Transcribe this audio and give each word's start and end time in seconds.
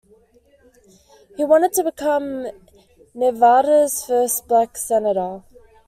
He 1.37 1.45
wanted 1.45 1.73
to 1.73 1.83
become 1.83 2.47
Nevada's 3.13 4.03
first 4.03 4.47
black 4.47 4.75
Senator. 4.75 5.43